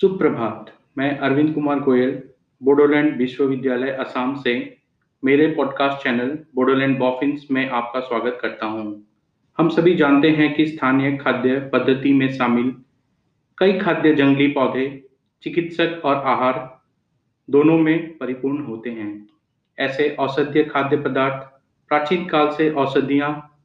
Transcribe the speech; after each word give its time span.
सुप्रभात। 0.00 0.74
मैं 0.98 1.18
अरविंद 1.18 1.54
कुमार 1.54 1.80
गोयल, 1.80 2.22
बोडोलैंड 2.62 3.16
विश्वविद्यालय 3.16 3.90
असम 3.90 4.34
से। 4.34 4.76
मेरे 5.24 5.46
पॉडकास्ट 5.46 6.04
चैनल 6.04 6.38
बोडोलैंड 6.54 6.98
बॉफिन्स 6.98 7.46
में 7.50 7.70
आपका 7.70 8.00
स्वागत 8.00 8.38
करता 8.40 8.66
हूँ। 8.66 9.06
हम 9.58 9.68
सभी 9.68 9.94
जानते 9.94 10.30
हैं 10.30 10.54
कि 10.54 10.66
स्थानीय 10.66 11.16
खाद्य 11.16 11.70
पद्धति 11.72 12.12
में 12.12 12.32
शामिल 12.32 12.76
कई 13.58 13.78
खाद्य 13.78 14.14
जंगली 14.14 14.46
पौधे, 14.46 15.06
चिकित्सक 15.42 16.02
और 16.04 16.16
आहार 16.16 16.80
दोनों 17.50 17.78
में 17.78 18.18
परिपूर्ण 18.18 18.64
होते 18.64 18.90
हैं। 18.90 19.26
ऐसे 19.78 20.16
औषधीय 20.18 20.64
खाद्य 20.64 20.96
पदार्थ 20.96 21.60
प्राचीन 21.88 22.26
काल 22.26 22.50
से 22.50 22.70
औषधियाँ 22.70 23.58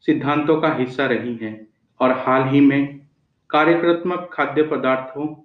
सिद्धांतों 0.00 0.60
का 0.60 0.74
हिस्सा 0.74 1.06
रही 1.06 1.36
हैं 1.36 1.68
और 2.00 2.12
हाल 2.12 2.48
ही 2.48 2.60
में 2.60 3.00
कार्यक्रत्मक 3.50 4.30
खाद्य 4.32 4.62
पदार्थों 4.62 5.42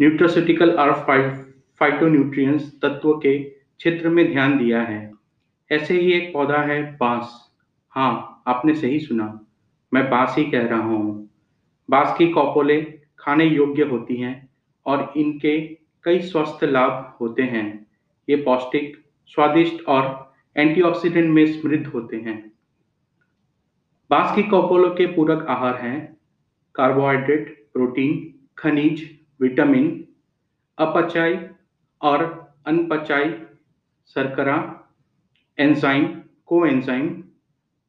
न्यूट्रोसिटिकल 0.00 0.70
और 0.70 0.92
फाइटोन्यूट्रिएंट्स 1.80 2.70
तत्व 2.82 3.12
के 3.12 3.38
क्षेत्र 3.38 4.08
में 4.08 4.32
ध्यान 4.32 4.58
दिया 4.58 4.82
है। 4.82 5.12
ऐसे 5.70 6.00
ही 6.00 6.12
एक 6.12 6.32
पौधा 6.32 6.62
है 6.62 6.96
बाँस। 6.96 7.50
हाँ 7.90 8.42
आपने 8.46 8.74
सही 8.74 9.00
सुना। 9.00 9.46
मैं 9.94 10.10
बाँस 10.10 10.34
ही 10.38 10.44
कह 10.44 10.66
रहा 10.66 10.80
हूँ। 10.80 11.30
बाँस 11.90 12.16
की 12.18 12.28
कॉपोले 12.28 12.80
खाने 13.18 13.44
योग्य 13.44 13.82
होती 13.82 14.16
हैं 14.16 14.48
और 14.86 15.12
इनके 15.16 15.60
कई 16.04 16.20
स्वस्थ 16.20 16.64
लाभ 16.64 17.16
होते 17.20 17.42
हैं। 17.42 17.86
ये 18.28 18.36
पौष्टिक, 18.36 19.04
स्वादिष्ट 19.26 19.84
और 19.88 20.32
एंटीऑक्सीडेंट 20.56 21.30
में 21.30 21.46
समृद्ध 21.52 21.86
होते 21.86 22.16
हैं। 22.16 22.52
बाँस 24.10 24.34
की 24.36 24.42
कॉपोलों 24.42 24.90
के 24.90 25.06
पूरक 25.06 25.46
आहार 25.48 25.76
हैं। 25.76 26.16
कार्बोहाइड्रेट, 26.74 27.68
प्रोटीन, 27.72 28.34
खनिज 28.58 29.19
विटामिन 29.40 30.08
अपचाई 30.78 31.38
और 32.02 32.24
अनपचाई 32.66 33.30
शर्करा 34.06 34.56
एंजाइम 35.58 36.06
को 36.46 36.66
एंजाइम 36.66 37.22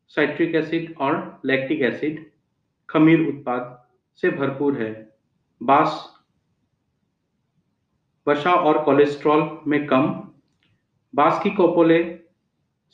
साइट्रिक 0.07 0.55
एसिड 0.55 0.95
और 0.97 1.41
लैक्टिक 1.45 1.81
एसिड 1.81 2.25
खमीर 2.89 3.27
उत्पाद 3.27 3.77
से 4.15 4.29
भरपूर 4.29 4.81
है। 4.81 4.91
बास 5.61 6.07
वसा 8.27 8.51
और 8.51 8.83
कोलेस्ट्रॉल 8.83 9.59
में 9.67 9.85
कम। 9.87 10.07
बास 11.13 11.39
की 11.43 11.49
कोपोले 11.49 12.19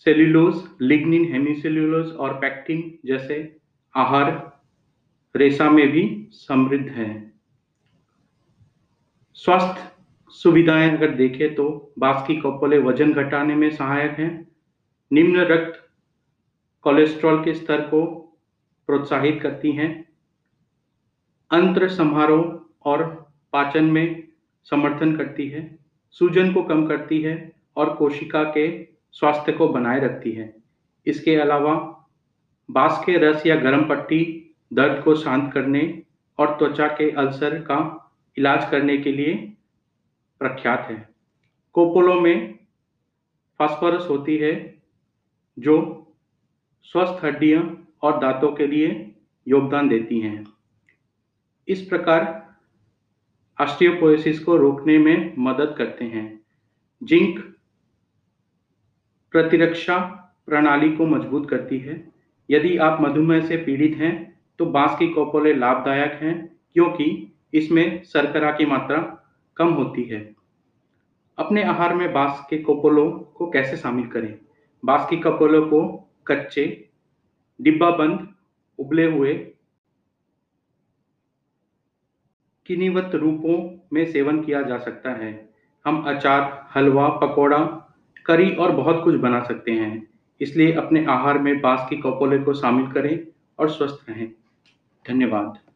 सेल्यूलोज 0.06 0.64
लिग्निन 0.82 1.34
हेमिसेल्यूलोज 1.34 2.12
और 2.12 2.34
पैक्टिन 2.34 3.00
जैसे 3.06 3.58
आहार 3.96 4.32
रेशा 5.36 5.70
में 5.70 5.88
भी 5.92 6.28
समृद्ध 6.32 6.88
हैं। 6.90 7.37
स्वास्थ्य 9.44 9.82
सुविधाएँ 10.34 10.90
अगर 10.90 11.12
देखें 11.16 11.54
तो 11.56 11.94
बास 12.00 12.24
की 12.28 12.36
कपोले 12.36 12.78
वज़न 12.78 13.12
घटाने 13.14 13.56
में 13.56 13.70
सहायक 13.70 14.12
हैं। 14.12 14.48
निम्न 15.12 15.40
रक्त 15.42 15.80
कोलेस्ट्रॉल 16.86 17.44
के 17.44 17.54
स्तर 17.54 17.82
को 17.82 18.04
प्रोत्साहित 18.90 19.40
करती 19.42 19.72
हैं। 19.72 19.90
अंतर 21.52 21.88
समारोह 21.90 22.90
और 22.90 23.04
पाचन 23.54 23.84
में 23.84 24.28
समर्थन 24.72 25.16
करती 25.18 25.48
है। 25.48 25.78
सूजन 26.12 26.54
को 26.54 26.64
कम 26.64 26.86
करती 26.88 27.22
है 27.22 27.36
और 27.76 27.94
कोशिका 27.96 28.44
के 28.44 28.68
स्वास्थ्य 29.12 29.52
को 29.52 29.68
बनाए 29.68 30.00
रखती 30.00 30.32
है। 30.32 30.54
इसके 31.08 31.36
अलावा 31.36 31.76
बाँस 32.70 33.04
के 33.06 33.18
रस 33.18 33.46
या 33.46 33.56
गर्म 33.56 33.84
पट्टी 33.84 34.24
दर्द 34.74 35.04
को 35.04 35.16
शांत 35.16 35.54
करने 35.54 36.04
और 36.40 36.56
त्वचा 36.60 36.88
के 36.88 37.12
अल्सर 37.12 37.60
का 37.62 38.04
इलाज 38.38 38.70
करने 38.72 38.98
के 38.98 39.12
लिए 39.12 39.34
प्रख्यात 40.42 40.88
है। 40.90 40.98
कोपोलो 41.76 42.20
में 42.22 42.60
फास्फोरस 43.60 44.10
होती 44.10 44.38
है, 44.38 44.54
जो 45.58 45.76
स्वस्थ 46.86 47.24
हड्डियाँ 47.26 47.62
और 48.02 48.20
दांतों 48.20 48.52
के 48.52 48.68
लिए 48.68 48.90
योगदान 49.48 49.88
देती 49.90 50.20
हैं। 50.20 50.46
इस 51.68 51.82
प्रकार 51.82 52.26
ऑस्टियोपोरोसिस 53.58 54.40
को 54.40 54.58
रोकने 54.58 54.98
में 54.98 55.34
मदद 55.40 55.74
करते 55.78 56.06
हैं। 56.06 56.40
जिंक 57.02 57.40
प्रतिरक्षा 59.34 59.98
प्रणाली 60.46 60.92
को 60.92 61.06
मज़बूत 61.06 61.50
करती 61.50 61.78
है। 61.80 61.96
यदि 62.50 62.78
आप 62.78 63.02
मधुमेह 63.02 63.46
से 63.48 63.58
पीड़ित 63.58 63.98
हैं 63.98 64.14
तो 64.60 64.66
बाँस 64.68 64.98
की 65.00 65.08
कोपोले 65.08 65.54
लाभदायक 65.54 66.20
हैं, 66.22 66.36
क्योंकि 66.74 67.34
इसमें 67.54 68.04
शर्करा 68.04 68.52
की 68.52 68.66
मात्रा 68.66 69.24
कम 69.58 69.68
होती 69.68 70.04
है। 70.04 70.36
अपने 71.38 71.64
आहार 71.64 71.96
में 71.96 72.14
बाँस 72.14 72.48
के 72.50 72.58
कपोलों 72.58 73.12
को 73.12 73.50
कैसे 73.50 73.78
शामिल 73.78 74.08
करें? 74.08 74.40
बाँस 74.86 75.10
की 75.10 75.18
कपोलों 75.18 75.68
को 75.68 76.10
कच्चे 76.28 76.90
डिब्बा 77.62 77.92
बंद 77.92 78.34
उबले 78.80 79.06
हुए 79.06 79.34
किनिवत 82.66 83.16
रूपों 83.16 83.88
में 83.94 84.12
सेवन 84.12 84.44
किया 84.44 84.62
जा 84.62 84.78
सकता 84.78 85.12
है। 85.12 85.50
हम 85.86 86.04
अचार, 86.04 86.68
हलवा, 86.76 87.10
पकौड़ा, 87.10 87.60
करी 88.26 88.56
और 88.56 88.72
बहुत 88.72 89.04
कुछ 89.04 89.16
बना 89.16 89.44
सकते 89.44 89.72
हैं। 89.72 90.08
इसलिए 90.42 90.74
अपने 90.74 91.06
आहार 91.06 91.40
में 91.40 91.62
बाँस 91.62 91.90
की 91.90 91.98
कपोले 91.98 92.40
को 92.40 92.54
शामिल 92.54 92.92
करें 92.92 93.28
और 93.60 93.70
स्वस्थ 93.70 94.10
रहें। 94.10 94.32
धन्यवाद। 95.08 95.67